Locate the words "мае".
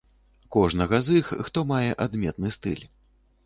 1.75-1.91